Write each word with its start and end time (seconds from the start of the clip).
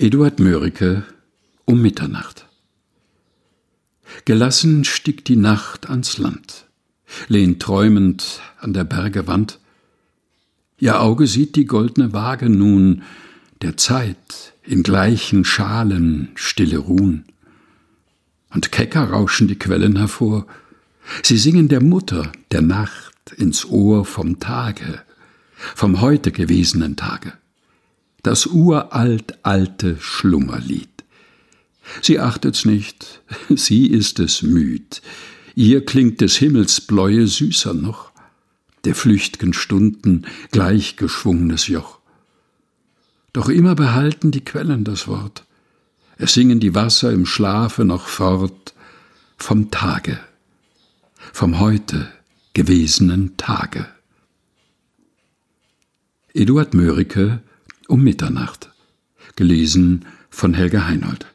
Eduard 0.00 0.38
Mörike 0.38 1.02
um 1.64 1.82
Mitternacht. 1.82 2.46
Gelassen 4.26 4.84
stieg 4.84 5.24
die 5.24 5.34
Nacht 5.34 5.90
ans 5.90 6.18
Land, 6.18 6.66
lehnt 7.26 7.60
träumend 7.60 8.40
an 8.60 8.72
der 8.72 8.84
Berge 8.84 9.26
Wand. 9.26 9.58
Ihr 10.78 11.00
Auge 11.00 11.26
sieht 11.26 11.56
die 11.56 11.64
goldne 11.64 12.12
Waage 12.12 12.48
nun, 12.48 13.02
der 13.60 13.76
Zeit 13.76 14.52
in 14.62 14.84
gleichen 14.84 15.44
Schalen 15.44 16.28
stille 16.36 16.78
ruhen. 16.78 17.24
Und 18.50 18.70
kecker 18.70 19.10
rauschen 19.10 19.48
die 19.48 19.58
Quellen 19.58 19.96
hervor, 19.96 20.46
sie 21.24 21.38
singen 21.38 21.66
der 21.66 21.82
Mutter 21.82 22.30
der 22.52 22.62
Nacht 22.62 23.32
ins 23.36 23.64
Ohr 23.64 24.04
vom 24.04 24.38
Tage, 24.38 25.02
vom 25.74 26.00
heute 26.00 26.30
gewesenen 26.30 26.94
Tage 26.94 27.32
das 28.22 28.46
uralt 28.46 29.44
alte 29.44 29.96
Schlummerlied. 30.00 30.88
Sie 32.02 32.18
achtet's 32.18 32.64
nicht, 32.64 33.22
sie 33.48 33.86
ist 33.86 34.18
es 34.18 34.42
müd, 34.42 35.02
ihr 35.54 35.84
klingt 35.84 36.20
des 36.20 36.36
Himmels 36.36 36.80
Bläue 36.80 37.26
süßer 37.26 37.74
noch, 37.74 38.12
der 38.84 38.94
flücht'gen 38.94 39.54
Stunden 39.54 40.26
gleichgeschwungenes 40.50 41.66
Joch. 41.68 41.98
Doch 43.32 43.48
immer 43.48 43.74
behalten 43.74 44.30
die 44.30 44.44
Quellen 44.44 44.84
das 44.84 45.08
Wort, 45.08 45.44
es 46.16 46.34
singen 46.34 46.60
die 46.60 46.74
Wasser 46.74 47.12
im 47.12 47.26
Schlafe 47.26 47.84
noch 47.84 48.08
fort 48.08 48.74
vom 49.36 49.70
Tage, 49.70 50.18
vom 51.32 51.60
heute 51.60 52.08
gewesenen 52.54 53.36
Tage. 53.36 53.86
Eduard 56.34 56.74
Mörike 56.74 57.40
um 57.88 58.04
Mitternacht. 58.04 58.70
Gelesen 59.34 60.04
von 60.30 60.54
Helga 60.54 60.86
Heinold. 60.86 61.26